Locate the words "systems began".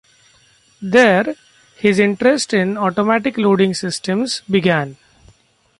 3.75-4.97